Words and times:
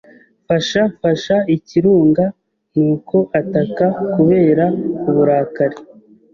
Fasha 0.45 0.81
fasha 0.99 1.35
ikirunga 1.55 2.25
nuko 2.75 3.17
ataka 3.39 3.85
kubera 4.13 4.65
uburakari 5.09 5.77